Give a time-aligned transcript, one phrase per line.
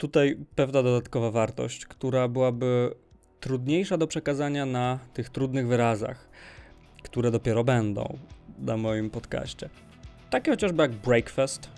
[0.00, 2.94] tutaj pewna dodatkowa wartość, która byłaby
[3.40, 6.28] trudniejsza do przekazania na tych trudnych wyrazach,
[7.02, 8.18] które dopiero będą
[8.58, 9.68] na moim podcaście.
[10.30, 11.68] Takie chociażby jak breakfast.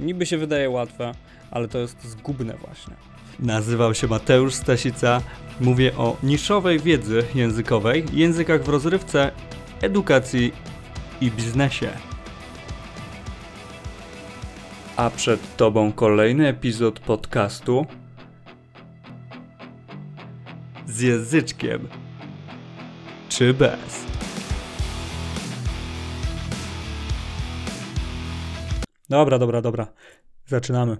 [0.00, 1.12] Niby się wydaje łatwe,
[1.50, 2.94] ale to jest zgubne właśnie.
[3.38, 5.20] Nazywam się Mateusz Stasica.
[5.60, 9.30] Mówię o niszowej wiedzy językowej, językach w rozrywce,
[9.82, 10.52] edukacji
[11.20, 12.13] i biznesie.
[14.96, 17.86] A przed Tobą kolejny epizod podcastu
[20.86, 21.88] z języczkiem
[23.28, 24.04] czy bez.
[29.08, 29.92] Dobra, dobra, dobra.
[30.46, 30.96] Zaczynamy.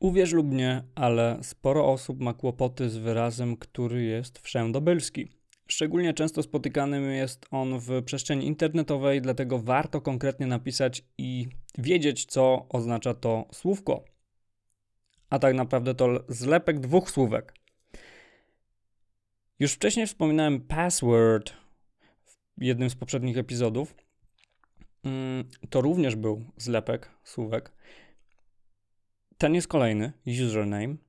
[0.00, 5.37] Uwierz lub nie, ale sporo osób ma kłopoty z wyrazem, który jest wszędobylski.
[5.70, 12.66] Szczególnie często spotykanym jest on w przestrzeni internetowej, dlatego warto konkretnie napisać i wiedzieć, co
[12.68, 14.04] oznacza to słówko.
[15.30, 17.54] A tak naprawdę to zlepek dwóch słówek.
[19.58, 21.52] Już wcześniej wspominałem password
[22.56, 23.94] w jednym z poprzednich epizodów.
[25.04, 27.72] Mm, to również był zlepek słówek.
[29.38, 31.07] Ten jest kolejny, username.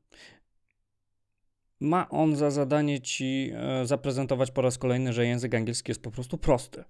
[1.80, 6.12] Ma on za zadanie ci e, zaprezentować po raz kolejny, że język angielski jest po
[6.12, 6.84] prostu prosty.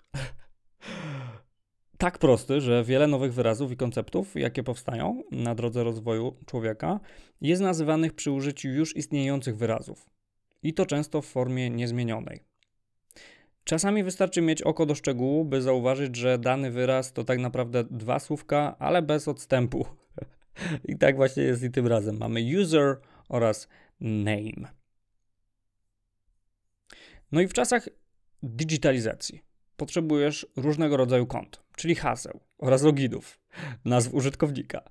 [1.98, 7.00] tak prosty, że wiele nowych wyrazów i konceptów, jakie powstają na drodze rozwoju człowieka,
[7.42, 10.10] jest nazywanych przy użyciu już istniejących wyrazów.
[10.64, 12.40] I to często w formie niezmienionej.
[13.64, 18.20] Czasami wystarczy mieć oko do szczegółu, by zauważyć, że dany wyraz to tak naprawdę dwa
[18.20, 19.86] słówka, ale bez odstępu.
[20.90, 22.18] I tak właśnie jest i tym razem.
[22.18, 22.98] Mamy user
[23.30, 23.68] oraz
[24.02, 24.79] name.
[27.32, 27.90] No i w czasach
[28.44, 29.42] digitalizacji
[29.78, 33.40] potrzebujesz różnego rodzaju kont, czyli haseł oraz loginów,
[33.86, 34.82] nazw użytkownika.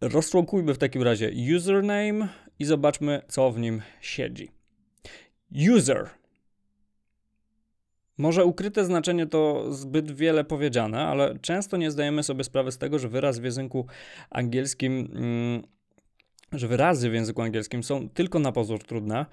[0.00, 4.50] Rozczłonkujmy w takim razie username i zobaczmy, co w nim siedzi.
[5.76, 6.10] User.
[8.18, 12.98] Może ukryte znaczenie to zbyt wiele powiedziane, ale często nie zdajemy sobie sprawy z tego,
[12.98, 13.86] że wyraz w języku
[14.30, 15.62] angielskim, mm,
[16.52, 19.26] że wyrazy w języku angielskim są tylko na pozór trudne,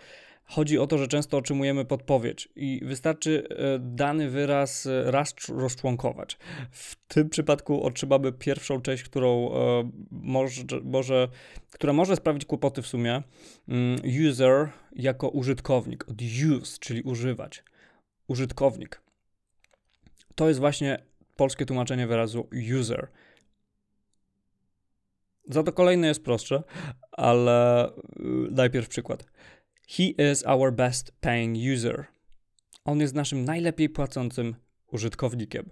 [0.47, 6.37] Chodzi o to, że często otrzymujemy podpowiedź i wystarczy e, dany wyraz e, raz rozczłonkować.
[6.71, 11.27] W tym przypadku otrzymamy pierwszą część, którą e, może, może,
[11.71, 13.23] która może sprawić kłopoty w sumie.
[13.67, 17.63] Mm, user jako użytkownik, od use, czyli używać.
[18.27, 19.01] Użytkownik.
[20.35, 20.99] To jest właśnie
[21.35, 23.07] polskie tłumaczenie wyrazu user.
[25.49, 26.63] Za to kolejne jest prostsze,
[27.11, 27.89] ale
[28.51, 29.25] najpierw przykład.
[29.87, 32.05] He is our best paying user.
[32.85, 34.55] On jest naszym najlepiej płacącym
[34.91, 35.69] użytkownikiem.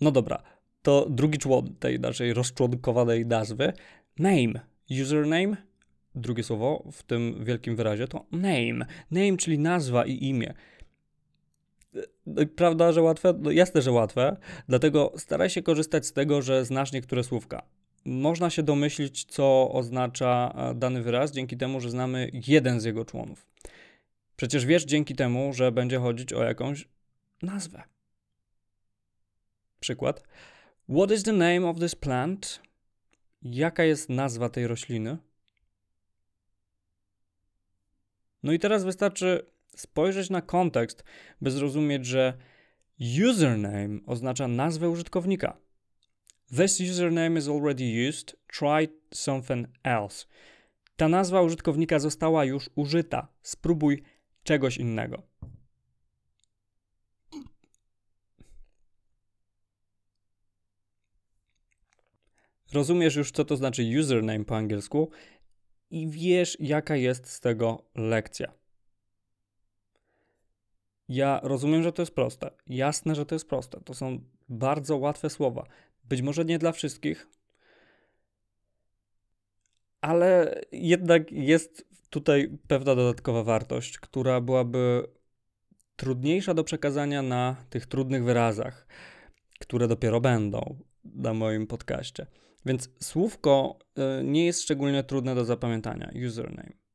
[0.00, 0.42] No dobra,
[0.82, 3.72] to drugi człon tej naszej rozczłonkowanej nazwy.
[4.18, 4.60] Name,
[5.02, 5.56] username,
[6.14, 8.86] drugie słowo w tym wielkim wyrazie to name.
[9.10, 10.54] Name, czyli nazwa i imię.
[12.26, 13.34] No prawda, że łatwe?
[13.38, 14.36] No jasne, że łatwe.
[14.68, 17.62] Dlatego staraj się korzystać z tego, że znasz niektóre słówka.
[18.08, 23.04] Można się domyślić, co oznacza e, dany wyraz dzięki temu, że znamy jeden z jego
[23.04, 23.46] członów.
[24.36, 26.88] Przecież wiesz dzięki temu, że będzie chodzić o jakąś
[27.42, 27.82] nazwę.
[29.80, 30.22] Przykład.
[30.88, 32.62] What is the name of this plant?
[33.42, 35.16] Jaka jest nazwa tej rośliny?
[38.42, 39.46] No i teraz wystarczy
[39.76, 41.04] spojrzeć na kontekst,
[41.40, 42.38] by zrozumieć, że
[43.30, 45.56] username oznacza nazwę użytkownika.
[46.50, 48.36] This username is already used.
[48.46, 50.26] Try something else.
[50.96, 53.28] Ta nazwa użytkownika została już użyta.
[53.42, 54.02] Spróbuj
[54.42, 55.22] czegoś innego.
[62.72, 65.10] Rozumiesz już, co to znaczy username po angielsku
[65.90, 68.52] i wiesz, jaka jest z tego lekcja.
[71.08, 72.50] Ja rozumiem, że to jest proste.
[72.66, 73.80] Jasne, że to jest proste.
[73.80, 75.66] To są bardzo łatwe słowa.
[76.08, 77.26] Być może nie dla wszystkich,
[80.00, 85.08] ale jednak jest tutaj pewna dodatkowa wartość, która byłaby
[85.96, 88.86] trudniejsza do przekazania na tych trudnych wyrazach,
[89.60, 92.26] które dopiero będą na moim podcaście.
[92.66, 93.78] Więc słówko
[94.20, 96.87] y, nie jest szczególnie trudne do zapamiętania username.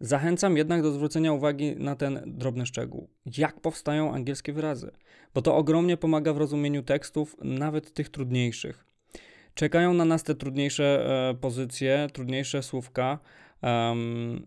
[0.00, 3.10] Zachęcam jednak do zwrócenia uwagi na ten drobny szczegół.
[3.38, 4.90] Jak powstają angielskie wyrazy?
[5.34, 8.84] Bo to ogromnie pomaga w rozumieniu tekstów, nawet tych trudniejszych.
[9.54, 13.18] Czekają na nas te trudniejsze e, pozycje, trudniejsze słówka.
[13.62, 14.46] Um,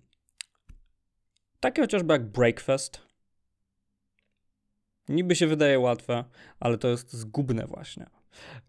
[1.59, 3.01] takie chociażby jak breakfast.
[5.09, 6.23] Niby się wydaje łatwe,
[6.59, 8.05] ale to jest zgubne właśnie.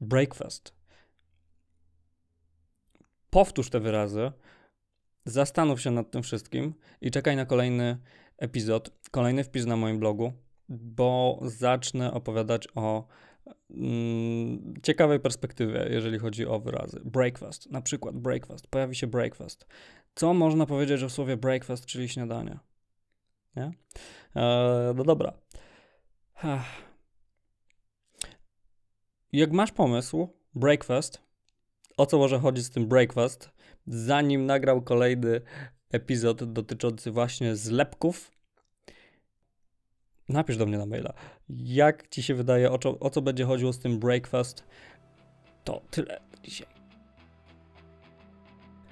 [0.01, 0.75] Breakfast.
[3.31, 4.33] powtórz te wyrazy,
[5.25, 7.99] zastanów się nad tym wszystkim i czekaj na kolejny
[8.39, 10.33] epizod, kolejny wpis na moim blogu,
[10.69, 13.07] bo zacznę opowiadać o
[13.71, 17.01] mm, ciekawej perspektywie, jeżeli chodzi o wyrazy.
[17.05, 19.67] Breakfast, na przykład breakfast, pojawi się breakfast.
[20.15, 22.59] Co można powiedzieć o słowie breakfast, czyli śniadanie?
[23.57, 23.73] Nie?
[24.35, 25.33] Eee, no dobra.
[29.33, 31.23] Jak masz pomysł, breakfast,
[31.97, 33.51] o co może chodzić z tym breakfast,
[33.87, 35.41] zanim nagrał kolejny
[35.93, 38.31] epizod dotyczący właśnie zlepków,
[40.29, 41.13] napisz do mnie na maila.
[41.49, 44.65] Jak ci się wydaje, o co, o co będzie chodziło z tym breakfast?
[45.65, 46.75] To tyle dzisiaj.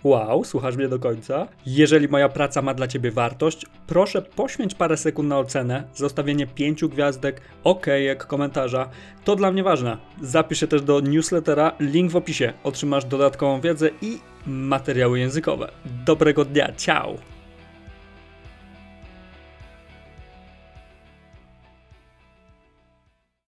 [0.04, 1.48] Wow, słuchasz mnie do końca?
[1.66, 6.88] Jeżeli moja praca ma dla Ciebie wartość, proszę poświęć parę sekund na ocenę, zostawienie pięciu
[6.88, 8.90] gwiazdek, okejek, komentarza.
[9.24, 9.98] To dla mnie ważne.
[10.22, 12.52] Zapisz się też do newslettera, link w opisie.
[12.62, 15.68] Otrzymasz dodatkową wiedzę i materiały językowe.
[15.84, 17.31] Dobrego dnia, ciao!